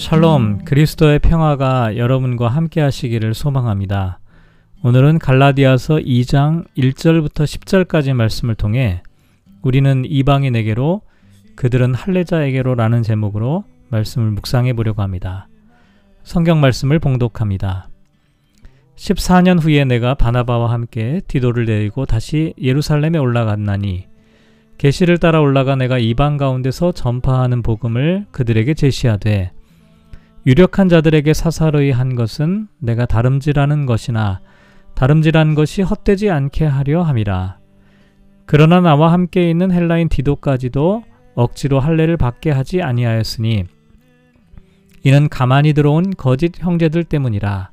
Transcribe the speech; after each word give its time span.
샬롬, 0.00 0.64
그리스도의 0.64 1.18
평화가 1.18 1.98
여러분과 1.98 2.48
함께 2.48 2.80
하시기를 2.80 3.34
소망합니다. 3.34 4.18
오늘은 4.82 5.18
갈라디아서 5.18 5.96
2장 5.96 6.64
1절부터 6.74 7.44
10절까지 7.44 8.14
말씀을 8.14 8.54
통해 8.54 9.02
우리는 9.60 10.04
이방인에게로 10.06 11.02
그들은 11.54 11.94
할례자에게로 11.94 12.76
라는 12.76 13.02
제목으로 13.02 13.64
말씀을 13.90 14.30
묵상해 14.30 14.72
보려고 14.72 15.02
합니다. 15.02 15.48
성경 16.24 16.62
말씀을 16.62 16.98
봉독합니다. 16.98 17.90
14년 18.96 19.62
후에 19.62 19.84
내가 19.84 20.14
바나바와 20.14 20.72
함께 20.72 21.20
디도를 21.28 21.66
데리고 21.66 22.06
다시 22.06 22.54
예루살렘에 22.58 23.18
올라갔나니 23.18 24.06
계시를 24.78 25.18
따라 25.18 25.40
올라가 25.42 25.76
내가 25.76 25.98
이방 25.98 26.38
가운데서 26.38 26.92
전파하는 26.92 27.62
복음을 27.62 28.24
그들에게 28.30 28.72
제시하되 28.72 29.52
유력한 30.46 30.88
자들에게 30.88 31.34
사사로이 31.34 31.90
한 31.90 32.14
것은 32.14 32.68
내가 32.78 33.04
다름질하는 33.04 33.84
것이나 33.84 34.40
다름질한 34.94 35.54
것이 35.54 35.82
헛되지 35.82 36.30
않게 36.30 36.64
하려 36.64 37.02
함이라. 37.02 37.58
그러나 38.46 38.80
나와 38.80 39.12
함께 39.12 39.50
있는 39.50 39.70
헬라인 39.70 40.08
디도까지도 40.08 41.04
억지로 41.34 41.78
할례를 41.78 42.16
받게 42.16 42.50
하지 42.50 42.82
아니하였으니 42.82 43.64
이는 45.02 45.28
가만히 45.28 45.72
들어온 45.72 46.10
거짓 46.16 46.58
형제들 46.58 47.04
때문이라. 47.04 47.70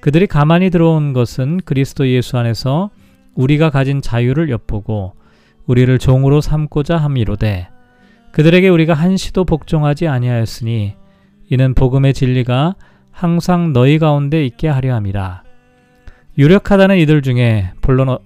그들이 0.00 0.26
가만히 0.26 0.70
들어온 0.70 1.12
것은 1.12 1.60
그리스도 1.64 2.06
예수 2.08 2.38
안에서 2.38 2.90
우리가 3.34 3.70
가진 3.70 4.00
자유를 4.00 4.50
엿보고 4.50 5.14
우리를 5.66 5.98
종으로 5.98 6.40
삼고자 6.40 6.96
함이로되 6.98 7.68
그들에게 8.32 8.68
우리가 8.68 8.94
한시도 8.94 9.44
복종하지 9.44 10.06
아니하였으니 10.08 10.94
이는 11.48 11.74
복음의 11.74 12.14
진리가 12.14 12.74
항상 13.12 13.72
너희 13.72 13.98
가운데 13.98 14.44
있게 14.44 14.68
하려 14.68 14.94
함이라. 14.94 15.42
유력하다는 16.38 16.98
이들 16.98 17.22
중에 17.22 17.72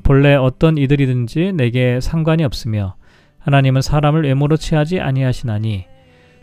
본래 0.03 0.35
어떤 0.35 0.77
이들이든지 0.77 1.53
내게 1.55 2.01
상관이 2.01 2.43
없으며 2.43 2.97
하나님은 3.39 3.83
사람을 3.83 4.25
외모로 4.25 4.57
취하지 4.57 5.01
아니하시나니 5.01 5.85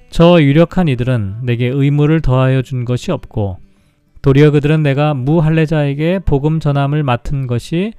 저 0.09 0.41
유력한 0.41 0.87
이들은 0.87 1.39
내게 1.43 1.67
의무를 1.67 2.21
더하여 2.21 2.61
준 2.61 2.85
것이 2.85 3.11
없고 3.11 3.57
도리어 4.21 4.51
그들은 4.51 4.81
내가 4.81 5.13
무할례자에게 5.13 6.19
복음 6.19 6.59
전함을 6.59 7.03
맡은 7.03 7.47
것이 7.47 7.93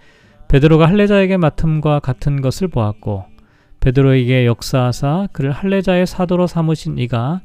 베드로가 0.48 0.88
할례자에게 0.88 1.36
맡음과 1.36 2.00
같은 2.00 2.40
것을 2.40 2.68
보았고 2.68 3.24
베드로에게 3.80 4.46
역사하사 4.46 5.28
그를 5.32 5.52
할례자의 5.52 6.06
사도로 6.06 6.46
삼으신 6.46 6.98
이가 6.98 7.42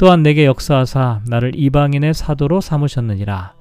또한 0.00 0.22
내게 0.22 0.46
역사하사 0.46 1.20
나를 1.26 1.52
이방인의 1.54 2.14
사도로 2.14 2.62
삼으셨느니라. 2.62 3.52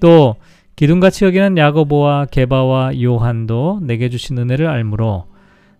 또 0.00 0.34
기둥같이 0.74 1.24
여기는 1.24 1.56
야고보와 1.56 2.26
게바와 2.32 3.00
요한도 3.00 3.78
내게 3.84 4.08
주신 4.08 4.38
은혜를 4.38 4.66
알므로 4.66 5.26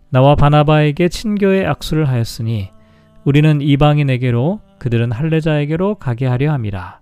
나와 0.09 0.37
바나바에게 0.37 1.09
친교의 1.09 1.67
악수를 1.67 2.09
하였으니 2.09 2.71
우리는 3.25 3.61
이방인에게로 3.61 4.61
그들은 4.79 5.11
할례자에게로 5.11 5.97
가게 5.97 6.27
하려 6.27 6.53
함이라. 6.53 7.01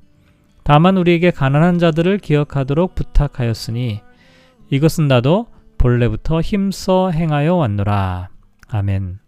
다만 0.63 0.97
우리에게 0.97 1.33
가난한 1.33 1.79
자들을 1.79 2.17
기억하도록 2.17 2.95
부탁하였으니 2.95 4.01
이것은 4.71 5.07
나도 5.07 5.49
본래부터 5.77 6.41
힘써 6.41 7.11
행하여 7.11 7.57
왔노라. 7.57 8.31
아멘. 8.69 9.26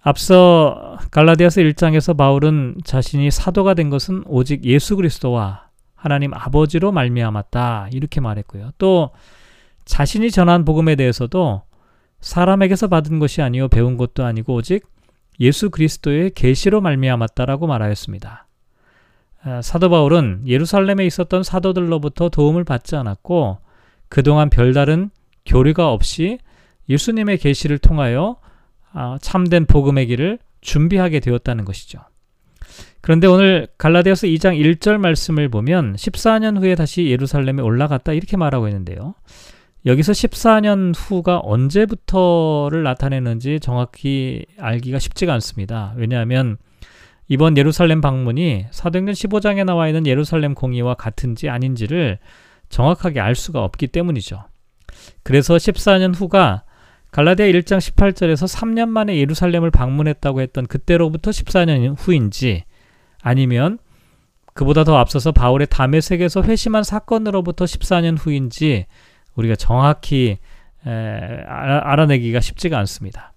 앞서 0.00 0.98
갈라디아서 1.10 1.60
1장에서 1.60 2.16
바울은 2.16 2.78
자신이 2.84 3.30
사도가 3.30 3.74
된 3.74 3.90
것은 3.90 4.24
오직 4.26 4.64
예수 4.64 4.96
그리스도와 4.96 5.68
하나님 5.94 6.32
아버지로 6.32 6.92
말미암았다 6.92 7.88
이렇게 7.92 8.20
말했고요. 8.20 8.70
또 8.78 9.10
자신이 9.84 10.30
전한 10.30 10.64
복음에 10.64 10.94
대해서도 10.94 11.62
사람에게서 12.20 12.88
받은 12.88 13.18
것이 13.18 13.42
아니요 13.42 13.68
배운 13.68 13.96
것도 13.96 14.24
아니고 14.24 14.54
오직 14.54 14.86
예수 15.40 15.70
그리스도의 15.70 16.30
계시로 16.30 16.80
말미암았다라고 16.80 17.66
말하였습니다. 17.66 18.46
아, 19.44 19.62
사도 19.62 19.88
바울은 19.88 20.42
예루살렘에 20.46 21.06
있었던 21.06 21.42
사도들로부터 21.42 22.28
도움을 22.28 22.64
받지 22.64 22.96
않았고 22.96 23.58
그동안 24.08 24.50
별다른 24.50 25.10
교류가 25.46 25.92
없이 25.92 26.38
예수님의 26.88 27.38
계시를 27.38 27.78
통하여 27.78 28.36
아, 28.42 28.47
참된 29.20 29.66
복음의 29.66 30.06
길을 30.06 30.38
준비하게 30.60 31.20
되었다는 31.20 31.64
것이죠. 31.64 32.00
그런데 33.00 33.26
오늘 33.26 33.68
갈라디아서 33.78 34.26
2장 34.26 34.58
1절 34.60 34.98
말씀을 34.98 35.48
보면 35.48 35.94
14년 35.94 36.58
후에 36.58 36.74
다시 36.74 37.06
예루살렘에 37.06 37.62
올라갔다 37.62 38.12
이렇게 38.12 38.36
말하고 38.36 38.68
있는데요. 38.68 39.14
여기서 39.86 40.12
14년 40.12 40.92
후가 40.94 41.40
언제부터를 41.42 42.82
나타내는지 42.82 43.60
정확히 43.60 44.44
알기가 44.58 44.98
쉽지가 44.98 45.32
않습니다. 45.34 45.94
왜냐하면 45.96 46.58
이번 47.28 47.56
예루살렘 47.56 48.00
방문이 48.00 48.66
사도행전 48.70 49.14
15장에 49.14 49.64
나와 49.64 49.86
있는 49.86 50.06
예루살렘 50.06 50.54
공의와 50.54 50.94
같은지 50.94 51.48
아닌지를 51.48 52.18
정확하게 52.68 53.20
알 53.20 53.34
수가 53.34 53.62
없기 53.62 53.86
때문이죠. 53.86 54.44
그래서 55.22 55.54
14년 55.56 56.14
후가 56.14 56.64
갈라디아 57.10 57.46
1장 57.46 57.78
18절에서 57.78 58.46
3년 58.54 58.88
만에 58.88 59.16
예루살렘을 59.16 59.70
방문했다고 59.70 60.40
했던 60.40 60.66
그때로부터 60.66 61.30
14년 61.30 61.94
후인지 61.98 62.64
아니면 63.22 63.78
그보다 64.54 64.84
더 64.84 64.96
앞서서 64.98 65.32
바울의 65.32 65.68
담에색에서 65.68 66.42
회심한 66.42 66.82
사건으로부터 66.82 67.64
14년 67.64 68.16
후인지 68.18 68.86
우리가 69.36 69.56
정확히 69.56 70.38
에, 70.86 70.90
알아내기가 71.46 72.40
쉽지가 72.40 72.76
않습니다. 72.78 73.32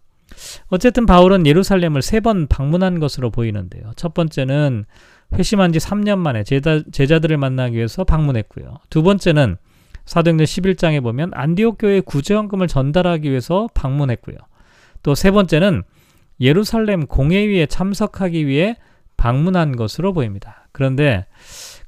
어쨌든 0.70 1.06
바울은 1.06 1.46
예루살렘을 1.46 2.02
세 2.02 2.20
번 2.22 2.48
방문한 2.48 3.00
것으로 3.00 3.30
보이는데요. 3.30 3.92
첫 3.96 4.14
번째는 4.14 4.86
회심한 5.34 5.72
지 5.72 5.80
3년 5.80 6.18
만에 6.18 6.44
제자, 6.44 6.82
제자들을 6.92 7.38
만나기 7.38 7.76
위해서 7.78 8.04
방문했고요. 8.04 8.78
두 8.90 9.04
번째는 9.04 9.58
사도행전 10.12 10.44
11장에 10.44 11.02
보면 11.02 11.32
안디옥 11.34 11.78
교회 11.80 12.02
구제원금을 12.02 12.68
전달하기 12.68 13.30
위해서 13.30 13.70
방문했고요. 13.74 14.36
또 15.04 15.16
세 15.16 15.32
번째는 15.32 15.84
예루살렘 16.42 17.08
공회위에 17.08 17.68
참석하기 17.68 18.46
위해 18.46 18.76
방문한 19.16 19.78
것으로 19.78 20.12
보입니다. 20.12 20.68
그런데 20.74 21.28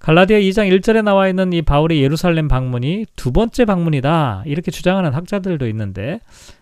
갈라디아 0.03 0.37
2장 0.37 0.69
1절에 0.69 1.01
나와 1.01 1.29
있는 1.29 1.53
이 1.53 1.61
바울의 1.61 2.01
예루살렘 2.01 2.49
방문이 2.49 3.05
두 3.15 3.31
번째 3.31 3.63
방문이다. 3.63 4.43
이렇게 4.45 4.69
주장하는 4.69 5.13
학자들도 5.13 5.65
있는데 5.69 6.19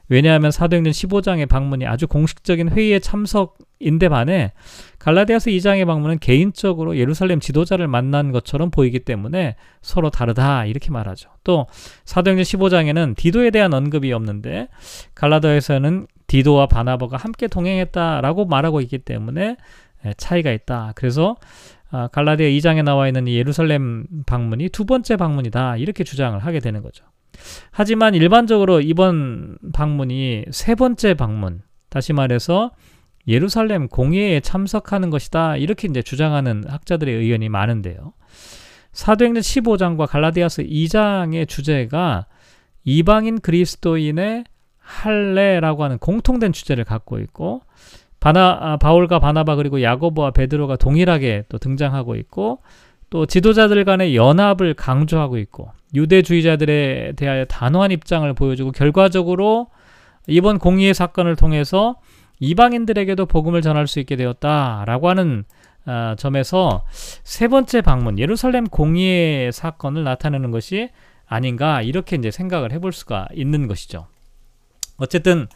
왜냐하면 0.10 0.52
사도행전 0.52 0.92
15장의 0.92 1.50
방문이 1.50 1.88
아주 1.88 2.08
공식적인 2.08 2.70
회의에 2.70 3.00
참석인데 3.00 4.10
반해 4.10 4.52
갈라디아서 5.00 5.50
2장의 5.50 5.88
방문은 5.88 6.20
개인적으로 6.20 6.98
예루살렘 6.98 7.40
지도자를 7.40 7.88
만난 7.88 8.32
것처럼 8.32 8.70
보이기 8.70 9.00
때문에 9.00 9.56
서로 9.82 10.12
다르다 10.12 10.66
이렇게 10.66 10.92
말하죠. 10.92 11.32
또 11.44 11.66
사도행전 12.06 12.44
15장에는 12.44 13.16
디도에 13.16 13.50
대한 13.50 13.74
언급이 13.74 14.14
없는데 14.14 14.68
갈라디아에서는 15.16 16.06
디도와 16.28 16.68
바나바가 16.68 17.18
함께 17.18 17.48
동행했다라고 17.48 18.46
말하고 18.46 18.82
있기 18.82 19.00
때문에 19.00 19.58
차이가 20.18 20.52
있다. 20.52 20.94
그래서 20.94 21.38
아, 21.92 22.08
갈라디아 22.08 22.48
2장에 22.48 22.84
나와 22.84 23.08
있는 23.08 23.28
이 23.28 23.36
예루살렘 23.36 24.06
방문이 24.26 24.70
두 24.70 24.86
번째 24.86 25.18
방문이다. 25.18 25.78
이렇게 25.78 26.04
주장을 26.04 26.38
하게 26.40 26.60
되는 26.60 26.82
거죠. 26.82 27.06
하지만 27.72 28.16
일반적으로 28.16 28.82
이번 28.82 29.58
방문이 29.74 30.46
세 30.52 30.76
번째 30.76 31.14
방문, 31.16 31.62
다시 31.90 32.14
말해서 32.14 32.72
예루살렘 33.28 33.88
공예에 33.88 34.40
참석하는 34.40 35.10
것이다. 35.10 35.58
이렇게 35.58 35.88
이제 35.88 36.02
주장하는 36.02 36.64
학자들의 36.68 37.14
의견이 37.14 37.50
많은데요. 37.50 38.14
사도행전 38.94 39.42
15장과 39.42 40.08
갈라디아서 40.08 40.64
2장의 40.64 41.48
주제가 41.48 42.26
이방인 42.84 43.40
그리스도인의 43.40 44.46
할례라고 44.80 45.84
하는 45.84 45.98
공통된 45.98 46.52
주제를 46.52 46.84
갖고 46.84 47.20
있고 47.20 47.62
바나 48.22 48.58
아, 48.62 48.78
바울과 48.78 49.20
바나바 49.20 49.56
그리고 49.56 49.82
야고보와 49.82 50.32
베드로가 50.32 50.78
동일하게 50.78 51.46
또 51.50 51.58
등장하고 51.58 52.16
있고 52.16 52.62
또 53.10 53.26
지도자들 53.26 53.84
간의 53.84 54.16
연합을 54.16 54.76
강조하고 54.76 55.38
있고 55.40 55.72
유대주의자들에 55.94 57.14
대하여 57.18 57.46
단호한 57.46 57.92
입장을 57.92 58.32
보여주고 58.34 58.72
결과적으로 58.72 59.68
이번 60.28 60.60
공의의 60.60 60.94
사건을 60.94 61.36
통해서 61.36 61.98
이방인들에게도 62.40 63.26
복음을 63.26 63.62
전할 63.62 63.88
수 63.88 64.00
있게 64.00 64.16
되었다라고 64.16 65.10
하는 65.10 65.44
어, 65.88 66.14
점에서 66.16 66.86
세 66.92 67.48
번째 67.48 67.82
방문 67.82 68.20
예루살렘 68.20 68.66
공의의 68.66 69.52
사건을 69.52 70.04
나타내는 70.04 70.52
것이 70.52 70.90
아닌가 71.26 71.82
이렇게 71.82 72.16
이제 72.18 72.30
생각을 72.30 72.72
해볼 72.72 72.94
수가 72.94 73.28
있는 73.34 73.68
것이죠. 73.68 74.06
어쨌든 74.98 75.48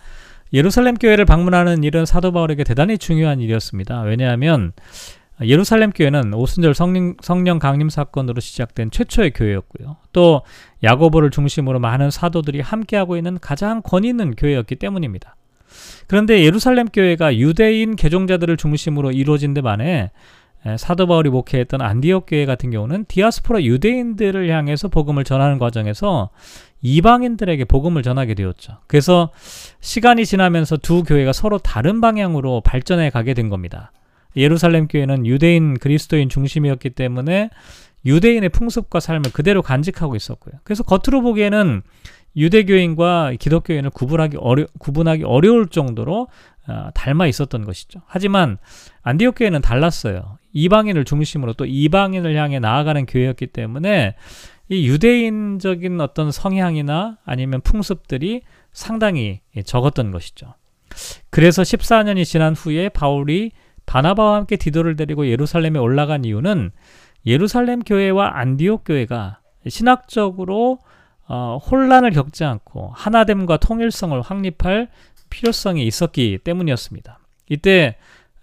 예루살렘 0.56 0.96
교회를 0.96 1.26
방문하는 1.26 1.84
일은 1.84 2.06
사도 2.06 2.32
바울에게 2.32 2.64
대단히 2.64 2.98
중요한 2.98 3.42
일이었습니다. 3.42 4.04
왜냐하면 4.04 4.72
예루살렘 5.44 5.92
교회는 5.92 6.34
오순절 6.34 6.74
성령, 6.74 7.16
성령 7.22 7.60
강림 7.60 7.90
사건으로 7.90 8.40
시작된 8.40 8.90
최초의 8.90 9.32
교회였고요. 9.32 9.98
또 10.14 10.44
야고보를 10.82 11.30
중심으로 11.30 11.80
많은 11.80 12.10
사도들이 12.10 12.62
함께하고 12.62 13.18
있는 13.18 13.38
가장 13.40 13.82
권위 13.82 14.08
있는 14.08 14.34
교회였기 14.34 14.78
때문입니다. 14.78 15.36
그런데 16.08 16.42
예루살렘 16.46 16.88
교회가 16.88 17.36
유대인 17.36 17.98
개종자들을 17.98 18.56
중심으로 18.56 19.12
이루어진 19.12 19.54
데 19.54 19.62
반해 19.62 20.12
사도 20.78 21.06
바울이 21.06 21.30
목회했던 21.30 21.82
안디옥 21.82 22.26
교회 22.28 22.46
같은 22.46 22.72
경우는 22.72 23.06
디아스포라 23.08 23.64
유대인들을 23.64 24.50
향해서 24.50 24.88
복음을 24.88 25.24
전하는 25.24 25.60
과정에서 25.60 26.30
이방인들에게 26.82 27.66
복음을 27.66 28.04
전하게 28.04 28.34
되었죠. 28.34 28.78
그래서 28.88 29.32
시간이 29.80 30.26
지나면서 30.26 30.78
두 30.78 31.04
교회가 31.04 31.34
서로 31.34 31.58
다른 31.58 32.02
방향으로 32.02 32.62
발전해 32.62 33.10
가게 33.10 33.34
된 33.34 33.50
겁니다. 33.50 33.92
예루살렘 34.36 34.88
교회는 34.88 35.26
유대인 35.26 35.78
그리스도인 35.78 36.30
중심이었기 36.30 36.92
때문에 36.92 37.50
유대인의 38.06 38.50
풍습과 38.50 39.00
삶을 39.00 39.32
그대로 39.34 39.62
간직하고 39.62 40.16
있었고요. 40.16 40.56
그래서 40.64 40.84
겉으로 40.84 41.22
보기에는 41.22 41.82
유대교인과 42.38 43.34
기독교인을 43.40 43.90
구분하기, 43.92 44.38
어려, 44.40 44.66
구분하기 44.78 45.24
어려울 45.24 45.68
정도로 45.68 46.28
어, 46.68 46.90
닮아 46.94 47.28
있었던 47.28 47.64
것이죠. 47.66 48.02
하지만 48.08 48.58
안디옥 49.04 49.36
교회는 49.36 49.62
달랐어요. 49.62 50.38
이방인을 50.54 51.06
중심으로 51.06 51.54
또 51.54 51.66
이방인을 51.66 52.36
향해 52.36 52.60
나아가는 52.60 53.06
교회였기 53.06 53.48
때문에 53.48 54.16
이 54.70 54.88
유대인적인 54.88 56.02
어떤 56.02 56.32
성향이나 56.32 57.18
아니면 57.24 57.62
풍습들이 57.62 58.42
상당히 58.72 59.42
적었던 59.64 60.12
것이죠. 60.12 60.56
그래서 61.30 61.62
14년이 61.62 62.26
지난 62.26 62.54
후에 62.54 62.90
바울이 62.90 63.52
바나바와 63.86 64.38
함께 64.38 64.56
디도를 64.56 64.96
데리고 64.96 65.28
예루살렘에 65.28 65.78
올라간 65.78 66.26
이유는 66.26 66.72
예루살렘 67.26 67.82
교회와 67.82 68.38
안디옥 68.40 68.84
교회가 68.86 69.40
신학적으로 69.68 70.80
어, 71.28 71.58
혼란을 71.58 72.12
겪지 72.12 72.44
않고 72.44 72.92
하나됨과 72.94 73.58
통일성을 73.58 74.20
확립할 74.22 74.90
필요성이 75.30 75.86
있었기 75.86 76.40
때문이었습니다. 76.44 77.20
이때 77.50 77.96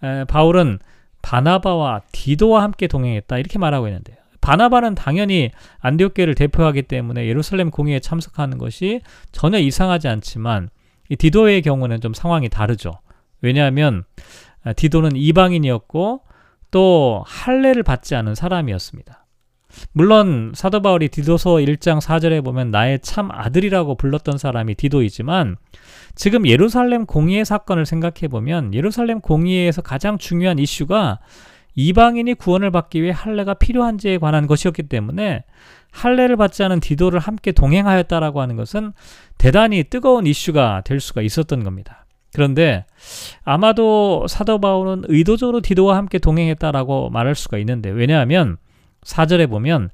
에, 0.03 0.23
바울은 0.25 0.79
바나바와 1.21 2.01
디도와 2.11 2.63
함께 2.63 2.87
동행했다 2.87 3.37
이렇게 3.37 3.57
말하고 3.59 3.87
있는데요. 3.87 4.17
바나바는 4.41 4.95
당연히 4.95 5.51
안디옥 5.79 6.15
교회를 6.15 6.35
대표하기 6.35 6.83
때문에 6.83 7.25
예루살렘 7.27 7.71
공의에 7.71 8.01
참석하는 8.01 8.57
것이 8.57 8.99
전혀 9.31 9.57
이상하지 9.57 10.09
않지만 10.09 10.69
이 11.07 11.15
디도의 11.15 11.61
경우는 11.61 12.01
좀 12.01 12.13
상황이 12.13 12.49
다르죠. 12.49 12.99
왜냐하면 13.41 14.03
아, 14.63 14.73
디도는 14.73 15.15
이방인이었고 15.15 16.21
또 16.71 17.23
할례를 17.25 17.83
받지 17.83 18.15
않은 18.15 18.35
사람이었습니다. 18.35 19.22
물론 19.91 20.51
사도 20.55 20.81
바울이 20.81 21.09
디도서 21.09 21.55
1장 21.55 22.01
4절에 22.01 22.43
보면 22.43 22.71
나의 22.71 22.99
참 23.01 23.29
아들이라고 23.31 23.95
불렀던 23.95 24.37
사람이 24.37 24.75
디도이지만 24.75 25.57
지금 26.15 26.47
예루살렘 26.47 27.05
공의의 27.05 27.45
사건을 27.45 27.85
생각해 27.85 28.27
보면 28.29 28.73
예루살렘 28.73 29.19
공의에서 29.19 29.81
가장 29.81 30.17
중요한 30.17 30.59
이슈가 30.59 31.19
이방인이 31.75 32.35
구원을 32.35 32.71
받기 32.71 33.01
위해 33.01 33.11
할례가 33.15 33.55
필요한지에 33.55 34.19
관한 34.19 34.45
것이었기 34.47 34.83
때문에 34.83 35.43
할례를 35.91 36.37
받지 36.37 36.63
않은 36.63 36.79
디도를 36.79 37.19
함께 37.19 37.51
동행하였다라고 37.51 38.41
하는 38.41 38.55
것은 38.55 38.93
대단히 39.37 39.83
뜨거운 39.83 40.25
이슈가 40.25 40.81
될 40.85 40.99
수가 40.99 41.21
있었던 41.21 41.63
겁니다. 41.63 42.05
그런데 42.33 42.85
아마도 43.43 44.25
사도 44.27 44.59
바울은 44.59 45.03
의도적으로 45.07 45.61
디도와 45.61 45.97
함께 45.97 46.17
동행했다라고 46.17 47.11
말할 47.11 47.35
수가 47.35 47.59
있는데 47.59 47.89
왜냐하면 47.91 48.57
4절에 49.03 49.49
보면 49.49 49.89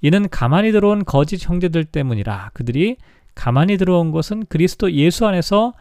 이는 0.00 0.28
가만히 0.28 0.72
들어온 0.72 1.04
거짓 1.04 1.48
형제들 1.48 1.84
때문이라 1.84 2.50
그들이 2.52 2.96
가만히 3.34 3.76
들어온 3.76 4.10
것은 4.10 4.44
그리스도 4.48 4.92
예수 4.92 5.26
안에서 5.26 5.72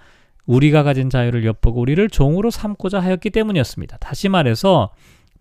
우리가 0.45 0.83
가진 0.83 1.09
자유를 1.09 1.45
엿보고 1.45 1.81
우리를 1.81 2.09
종으로 2.09 2.49
삼고자 2.49 2.99
하였기 2.99 3.29
때문이었습니다. 3.29 3.97
다시 3.97 4.29
말해서 4.29 4.91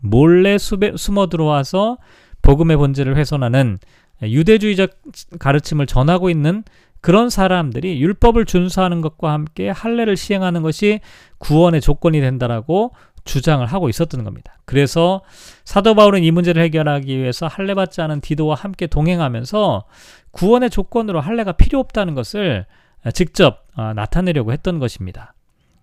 몰래 0.00 0.58
수배, 0.58 0.92
숨어 0.96 1.28
들어와서 1.28 1.98
복음의 2.42 2.76
본질을 2.76 3.16
훼손하는 3.16 3.78
유대주의적 4.22 4.90
가르침을 5.38 5.86
전하고 5.86 6.30
있는 6.30 6.64
그런 7.00 7.30
사람들이 7.30 8.00
율법을 8.00 8.44
준수하는 8.44 9.00
것과 9.00 9.32
함께 9.32 9.68
할례를 9.68 10.16
시행하는 10.16 10.62
것이 10.62 11.00
구원의 11.38 11.80
조건이 11.80 12.20
된다라고 12.20 12.92
주장을 13.24 13.64
하고 13.64 13.88
있었던 13.88 14.24
겁니다. 14.24 14.58
그래서 14.64 15.22
사도 15.64 15.94
바울은 15.94 16.24
이 16.24 16.30
문제를 16.30 16.62
해결하기 16.62 17.16
위해서 17.16 17.46
할례 17.46 17.74
받지 17.74 18.00
않은 18.00 18.20
디도와 18.20 18.54
함께 18.54 18.86
동행하면서 18.86 19.84
구원의 20.32 20.70
조건으로 20.70 21.20
할례가 21.20 21.52
필요 21.52 21.78
없다는 21.78 22.14
것을 22.14 22.66
직접 23.14 23.64
어, 23.76 23.92
나타내려고 23.94 24.52
했던 24.52 24.78
것입니다. 24.78 25.34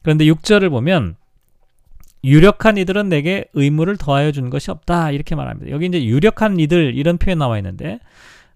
그런데 0.01 0.25
6절을 0.25 0.69
보면 0.69 1.15
유력한 2.23 2.77
이들은 2.77 3.09
내게 3.09 3.45
의무를 3.53 3.97
더하여 3.97 4.31
준 4.31 4.49
것이 4.49 4.71
없다 4.71 5.11
이렇게 5.11 5.35
말합니다. 5.35 5.71
여기 5.71 5.85
이제 5.85 6.03
유력한 6.03 6.59
이들 6.59 6.95
이런 6.95 7.17
표현 7.17 7.39
나와 7.39 7.57
있는데 7.57 7.99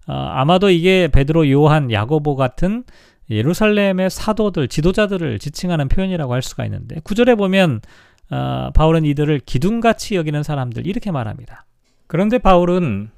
어, 0.06 0.12
아마도 0.12 0.68
이게 0.68 1.08
베드로, 1.08 1.50
요한, 1.50 1.90
야고보 1.90 2.36
같은 2.36 2.84
예루살렘의 3.30 4.10
사도들, 4.10 4.68
지도자들을 4.68 5.38
지칭하는 5.38 5.88
표현이라고 5.88 6.32
할 6.32 6.42
수가 6.42 6.64
있는데 6.66 7.00
구절에 7.04 7.36
보면 7.36 7.80
어, 8.30 8.70
바울은 8.74 9.04
이들을 9.04 9.40
기둥같이 9.40 10.16
여기는 10.16 10.42
사람들 10.42 10.86
이렇게 10.86 11.10
말합니다. 11.10 11.66
그런데 12.06 12.38
바울은 12.38 13.10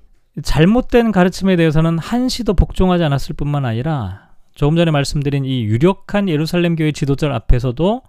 잘못된 0.43 1.13
가르침에 1.13 1.57
대해서는 1.57 1.99
한시도 1.99 2.55
복종하지 2.55 3.05
않았을 3.05 3.35
뿐만 3.37 3.65
아니라 3.65 4.31
조금 4.55 4.77
전에 4.77 4.91
말씀드린 4.91 5.45
이 5.45 5.65
유력한 5.65 6.29
예루살렘 6.29 6.77
교회 6.77 6.93
지도자 6.93 7.35
앞에서도 7.35 8.03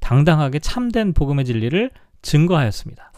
당당하게 0.00 0.58
참된 0.58 1.12
복음의 1.12 1.44
진리를 1.44 1.90
증거하였습니다. 2.22 3.12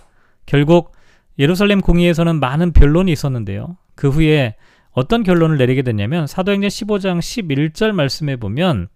결국 0.46 0.92
예루살렘 1.38 1.80
공의에서는 1.80 2.38
많은 2.38 2.72
변론이 2.72 3.12
있었는데요. 3.12 3.76
그 3.94 4.08
후에 4.08 4.54
어떤 4.92 5.22
결론을 5.22 5.58
내리게 5.58 5.82
됐냐면 5.82 6.26
사도행전 6.26 6.68
15장 6.68 7.18
11절 7.18 7.92
말씀에 7.92 8.36
보면 8.36 8.88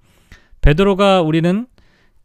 베드로가 0.62 1.20
우리는 1.22 1.66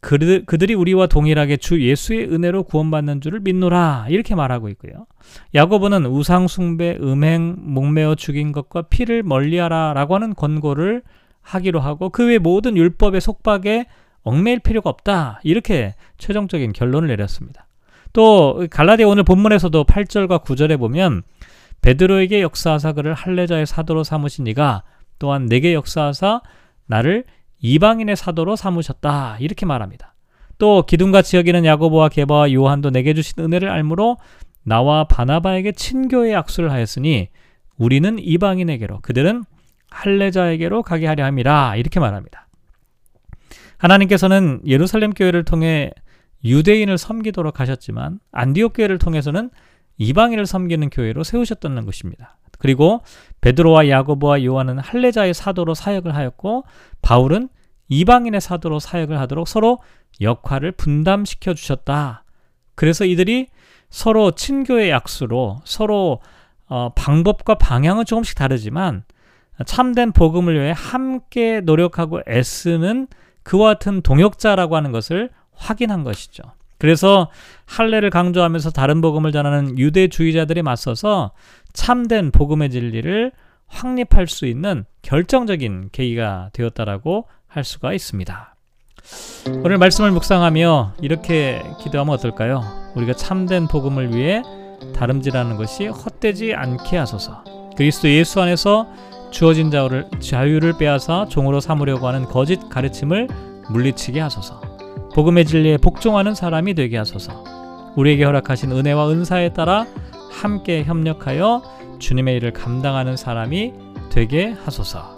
그들, 0.00 0.44
그들이 0.46 0.74
우리와 0.74 1.06
동일하게 1.06 1.56
주 1.56 1.82
예수의 1.82 2.32
은혜로 2.32 2.64
구원받는 2.64 3.20
줄을 3.20 3.40
믿노라 3.40 4.06
이렇게 4.08 4.34
말하고 4.34 4.68
있고요. 4.70 5.06
야고보는 5.54 6.06
우상 6.06 6.48
숭배, 6.48 6.96
음행, 7.00 7.56
목매어 7.58 8.14
죽인 8.14 8.52
것과 8.52 8.82
피를 8.82 9.22
멀리하라 9.22 9.94
라고 9.94 10.14
하는 10.14 10.34
권고를 10.34 11.02
하기로 11.42 11.80
하고 11.80 12.10
그 12.10 12.24
외 12.26 12.38
모든 12.38 12.76
율법의 12.76 13.20
속박에 13.20 13.86
얽매일 14.22 14.58
필요가 14.58 14.90
없다 14.90 15.40
이렇게 15.44 15.94
최종적인 16.18 16.72
결론을 16.72 17.08
내렸습니다. 17.08 17.66
또 18.12 18.66
갈라디아 18.70 19.06
오늘 19.06 19.22
본문에서도 19.22 19.84
8절과 19.84 20.42
9절에 20.42 20.78
보면 20.78 21.22
베드로에게 21.82 22.42
역사하사 22.42 22.92
그를 22.92 23.14
할례자의 23.14 23.66
사도로 23.66 24.02
삼으신 24.02 24.46
이가 24.48 24.82
또한 25.18 25.46
내게 25.46 25.74
역사하사 25.74 26.40
나를 26.86 27.24
이방인의 27.66 28.14
사도로 28.14 28.54
삼으셨다. 28.54 29.38
이렇게 29.40 29.66
말합니다. 29.66 30.14
또 30.58 30.84
기둥같이 30.86 31.36
여기는 31.36 31.64
야고보와 31.64 32.08
게바와 32.10 32.52
요한도 32.52 32.90
내게 32.90 33.12
주신 33.12 33.42
은혜를 33.42 33.68
알므로 33.68 34.18
나와 34.62 35.04
바나바에게 35.04 35.72
친교의 35.72 36.32
약수를 36.32 36.70
하였으니 36.70 37.28
우리는 37.76 38.18
이방인에게로 38.20 39.00
그들은 39.00 39.42
할례자에게로 39.90 40.82
가게 40.82 41.06
하려 41.06 41.24
함이라 41.24 41.76
이렇게 41.76 41.98
말합니다. 41.98 42.48
하나님께서는 43.78 44.60
예루살렘 44.66 45.12
교회를 45.12 45.44
통해 45.44 45.90
유대인을 46.44 46.98
섬기도록 46.98 47.58
하셨지만 47.60 48.20
안디옥 48.30 48.74
교회를 48.74 48.98
통해서는 48.98 49.50
이방인을 49.98 50.46
섬기는 50.46 50.88
교회로 50.90 51.24
세우셨다는 51.24 51.84
것입니다. 51.84 52.38
그리고 52.58 53.02
베드로와 53.40 53.88
야고보와 53.88 54.44
요한은 54.44 54.78
할례자의 54.78 55.34
사도로 55.34 55.74
사역을 55.74 56.14
하였고 56.14 56.64
바울은 57.02 57.48
이방인의 57.88 58.40
사도로 58.40 58.78
사역을 58.78 59.18
하도록 59.20 59.46
서로 59.46 59.78
역할을 60.20 60.72
분담시켜 60.72 61.54
주셨다. 61.54 62.24
그래서 62.74 63.04
이들이 63.04 63.48
서로 63.90 64.30
친교의 64.32 64.90
약수로 64.90 65.60
서로 65.64 66.20
어, 66.68 66.90
방법과 66.94 67.54
방향은 67.54 68.04
조금씩 68.04 68.36
다르지만 68.36 69.04
참된 69.64 70.12
복음을 70.12 70.54
위해 70.54 70.72
함께 70.76 71.60
노력하고 71.60 72.20
애쓰는 72.28 73.06
그와 73.42 73.74
같은 73.74 74.02
동역자라고 74.02 74.76
하는 74.76 74.92
것을 74.92 75.30
확인한 75.52 76.02
것이죠. 76.04 76.42
그래서 76.78 77.30
할례를 77.64 78.10
강조하면서 78.10 78.70
다른 78.70 79.00
복음을 79.00 79.32
전하는 79.32 79.78
유대주의자들이 79.78 80.62
맞서서 80.62 81.32
참된 81.72 82.30
복음의 82.30 82.70
진리를 82.70 83.32
확립할 83.68 84.26
수 84.26 84.46
있는 84.46 84.84
결정적인 85.02 85.90
계기가 85.92 86.50
되었다라고 86.52 87.26
할 87.56 87.64
수가 87.64 87.94
있습니다. 87.94 88.54
오늘 89.64 89.78
말씀을 89.78 90.10
묵상하며 90.10 90.96
이렇게 91.00 91.62
기도하면 91.80 92.14
어떨까요? 92.14 92.62
우리가 92.94 93.14
참된 93.14 93.66
복음을 93.66 94.14
위해 94.14 94.42
다름질하는 94.94 95.56
것이 95.56 95.86
헛되지 95.86 96.52
않게 96.54 96.98
하소서. 96.98 97.44
그리스도 97.76 98.10
예수 98.10 98.42
안에서 98.42 98.88
주어진 99.30 99.70
자유를, 99.70 100.06
자유를 100.20 100.76
빼앗아 100.76 101.28
종으로 101.30 101.60
삼으려고 101.60 102.06
하는 102.06 102.24
거짓 102.26 102.68
가르침을 102.68 103.28
물리치게 103.70 104.20
하소서. 104.20 104.60
복음의 105.14 105.46
진리에 105.46 105.78
복종하는 105.78 106.34
사람이 106.34 106.74
되게 106.74 106.98
하소서. 106.98 107.42
우리에게 107.96 108.24
허락하신 108.24 108.70
은혜와 108.72 109.10
은사에 109.10 109.54
따라 109.54 109.86
함께 110.30 110.84
협력하여 110.84 111.62
주님의 112.00 112.36
일을 112.36 112.52
감당하는 112.52 113.16
사람이 113.16 113.72
되게 114.10 114.52
하소서. 114.52 115.15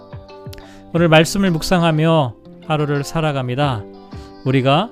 오늘 0.91 1.07
말씀을 1.07 1.51
묵상하며 1.51 2.35
하루를 2.65 3.03
살아갑니다. 3.03 3.83
우리가 4.43 4.89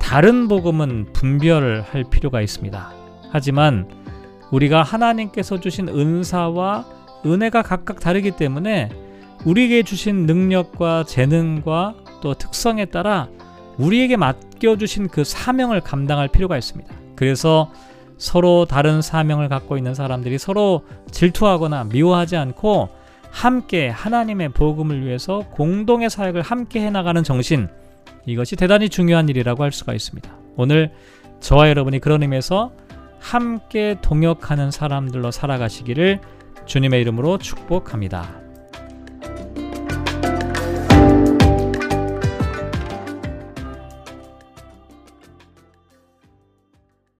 다른 0.00 0.46
복음은 0.46 1.12
분별할 1.12 2.04
필요가 2.08 2.40
있습니다. 2.40 2.92
하지만 3.32 3.88
우리가 4.52 4.84
하나님께서 4.84 5.58
주신 5.58 5.88
은사와 5.88 6.84
은혜가 7.26 7.62
각각 7.62 7.98
다르기 7.98 8.30
때문에 8.30 8.90
우리에게 9.44 9.82
주신 9.82 10.26
능력과 10.26 11.02
재능과 11.04 11.94
또 12.22 12.34
특성에 12.34 12.84
따라 12.84 13.28
우리에게 13.76 14.16
맡겨주신 14.16 15.08
그 15.08 15.24
사명을 15.24 15.80
감당할 15.80 16.28
필요가 16.28 16.58
있습니다. 16.58 16.94
그래서 17.16 17.72
서로 18.18 18.66
다른 18.66 19.02
사명을 19.02 19.48
갖고 19.48 19.76
있는 19.76 19.94
사람들이 19.94 20.38
서로 20.38 20.84
질투하거나 21.10 21.84
미워하지 21.84 22.36
않고 22.36 22.99
함께 23.30 23.88
하나님의 23.88 24.50
복음을 24.50 25.04
위해서 25.04 25.40
공동의 25.50 26.10
사역을 26.10 26.42
함께 26.42 26.80
해나가는 26.80 27.22
정신 27.22 27.68
이것이 28.26 28.56
대단히 28.56 28.88
중요한 28.88 29.28
일이라고 29.28 29.62
할 29.62 29.72
수가 29.72 29.94
있습니다. 29.94 30.30
오늘 30.56 30.92
저와 31.40 31.68
여러분이 31.68 32.00
그런 32.00 32.22
의미에서 32.22 32.72
함께 33.18 33.96
동역하는 34.02 34.70
사람들로 34.70 35.30
살아가시기를 35.30 36.20
주님의 36.66 37.00
이름으로 37.02 37.38
축복합니다. 37.38 38.39